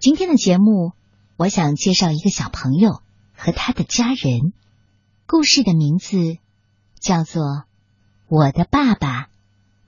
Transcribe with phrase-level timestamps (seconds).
[0.00, 0.92] 今天的节目，
[1.36, 3.02] 我想介绍一个小朋友
[3.36, 4.54] 和他的家人。
[5.26, 6.38] 故事的名字
[6.98, 7.42] 叫做
[8.26, 9.28] 《我的爸爸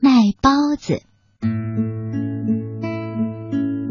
[0.00, 0.10] 卖
[0.42, 1.02] 包子》。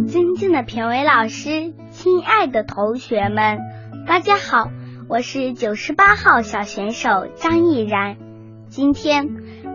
[0.09, 3.59] 尊敬的评委老师，亲爱的同学们，
[4.05, 4.69] 大家好，
[5.07, 8.17] 我是九十八号小选手张毅然。
[8.67, 9.25] 今天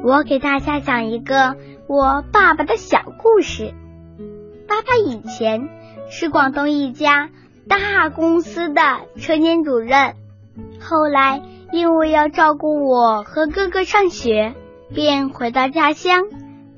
[0.04, 1.56] 我给大家讲一个
[1.88, 3.72] 我爸爸的小故事。
[4.68, 5.70] 爸爸以前
[6.16, 7.30] 是广东一家
[7.68, 8.80] 大公司的
[9.18, 10.14] 车间主任，
[10.80, 14.54] 后来因为要照顾我和哥哥上学，
[14.94, 16.22] 便回到家乡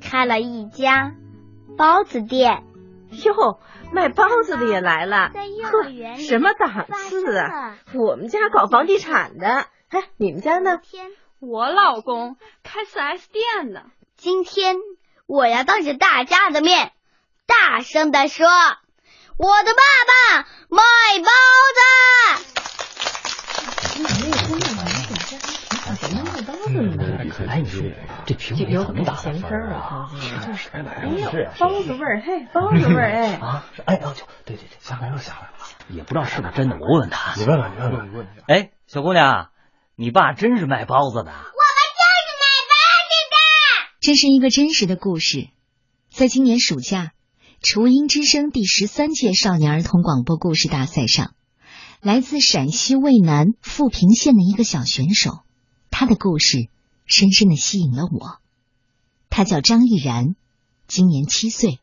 [0.00, 1.12] 开了一家
[1.76, 2.64] 包子店。
[3.10, 3.60] 哟，
[3.92, 7.76] 卖包子的也来了，在幼儿园呵，什么档次啊？
[7.92, 10.80] 我们家搞房地产的，哎，你们家呢？
[11.40, 13.82] 我老公开四 S 店呢，
[14.16, 14.76] 今天
[15.26, 16.92] 我要当着大家的面，
[17.46, 18.46] 大声的说
[19.38, 20.82] ：“我的爸爸卖
[21.22, 21.30] 包
[21.76, 21.80] 子。
[27.46, 27.82] 哎，你说
[28.24, 30.10] 这评委很打闲声儿啊
[30.46, 35.50] 就是哎呦，包子味儿，嘿，包子味儿，哎，啊，哎，哦，就对对对，下来了下来了，
[35.90, 37.34] 也不知道是不是真的，我问问他。
[37.36, 38.28] 你问问，你问问，你问问。
[38.48, 39.50] 哎，小姑娘，
[39.96, 41.24] 你爸真是卖包子的？
[41.24, 41.42] 我们就是
[42.40, 43.36] 卖包子的？
[44.00, 45.48] 这是一个真实的故事，
[46.10, 47.12] 在今年暑假，
[47.68, 51.34] 雏鹰之声第十三届少年儿童广播故事大赛上，
[52.00, 55.40] 来自陕西渭南富平县的一个小选手，
[55.90, 56.68] 他的故事
[57.06, 58.38] 深深的吸引了我。
[59.30, 60.36] 他叫张毅然，
[60.86, 61.80] 今年七岁，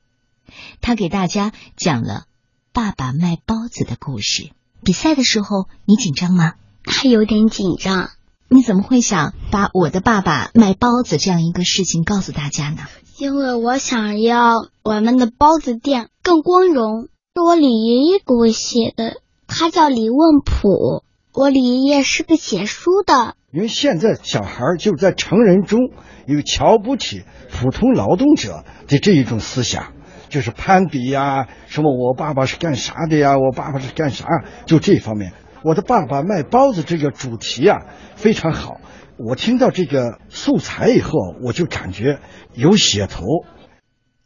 [0.80, 2.28] 他给大家讲了
[2.72, 4.54] 爸爸卖包子的故事。
[4.86, 6.54] 比赛的时候，你紧张吗？
[6.86, 8.10] 还有点紧张，
[8.54, 12.84] 你怎么会想把我的爸爸卖包子这样一个事情告诉大家呢？
[13.18, 17.08] 因为我想要我们的包子店更光荣。
[17.34, 19.16] 是我李爷爷给我写的，
[19.48, 21.04] 他叫李问普。
[21.34, 25.80] 我李爷爷是个写书的，因为现在小孩儿就在成人中
[26.28, 29.94] 有瞧不起普通劳动者的这一种思想，
[30.30, 34.28] 就是攀比呀，什么我爸爸是干啥的呀，我爸爸是干啥，
[34.68, 35.34] 就这方面。
[35.64, 37.80] 我的爸爸卖包子这个主题啊
[38.16, 38.82] 非常好，
[39.18, 42.20] 我听到这个素材以后，我就感觉
[42.54, 43.24] 有写头。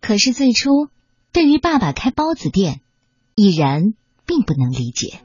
[0.01, 0.69] 可是最初，
[1.31, 2.81] 对于爸爸开包子店，
[3.35, 3.93] 已然
[4.25, 5.19] 并不能理解。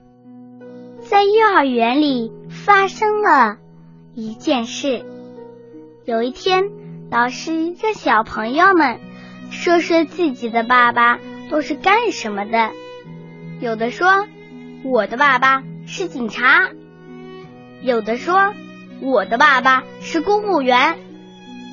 [1.00, 3.56] 在幼儿园里发生了
[4.14, 5.04] 一件事。
[6.04, 6.64] 有一天，
[7.10, 9.00] 老师让小朋友们
[9.50, 11.18] 说说自己的爸爸
[11.50, 12.70] 都是干什么的。
[13.60, 14.26] 有的说
[14.84, 16.70] 我的爸爸是警察，
[17.82, 18.54] 有的说
[19.00, 20.98] 我的爸爸是公务员，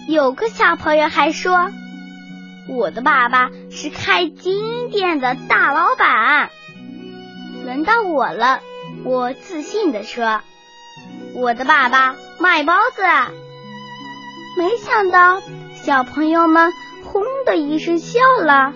[0.08, 1.72] 有个小朋友还说
[2.68, 6.50] 我的爸爸是开金店的大老板。
[7.66, 8.62] 轮到我了。
[9.06, 10.42] 我自信地说
[11.36, 13.02] ：“我的爸爸卖包子。”
[14.58, 15.42] 没想到
[15.76, 18.74] 小朋友们轰的一声笑了，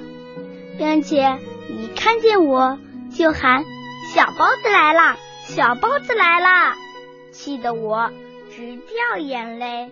[0.77, 2.77] 并且一看见我
[3.13, 3.65] 就喊
[4.13, 5.17] ：“小包子来了！
[5.43, 6.75] 小包子来了！”
[7.33, 8.11] 气得我
[8.55, 9.91] 直掉眼泪。